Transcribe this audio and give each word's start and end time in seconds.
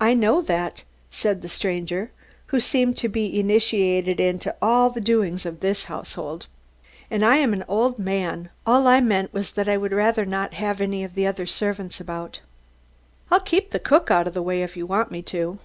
"I 0.00 0.14
know 0.14 0.40
that," 0.40 0.84
said 1.10 1.42
the 1.42 1.48
stranger, 1.48 2.12
who 2.54 2.60
seemed 2.60 2.96
to 2.98 3.08
be 3.08 3.40
initiated 3.40 4.20
into 4.20 4.54
all 4.62 4.88
the 4.88 5.00
doings 5.00 5.44
of 5.44 5.58
this 5.58 5.86
household. 5.86 6.46
"And 7.10 7.24
I 7.24 7.38
am 7.38 7.52
an 7.52 7.64
old 7.66 7.98
man 7.98 8.50
all 8.64 8.86
I 8.86 9.00
meant 9.00 9.32
was 9.34 9.50
that 9.50 9.68
I 9.68 9.76
would 9.76 9.90
rather 9.90 10.24
not 10.24 10.54
have 10.54 10.80
any 10.80 11.02
of 11.02 11.16
the 11.16 11.26
other 11.26 11.44
servants 11.46 11.98
about." 11.98 12.38
"I'll 13.32 13.40
keep 13.40 13.70
the 13.72 13.80
cook 13.80 14.12
out 14.12 14.28
of 14.28 14.34
the 14.34 14.42
way 14.42 14.62
if 14.62 14.76
you 14.76 14.86
want 14.86 15.10
me 15.10 15.22
to." 15.22 15.58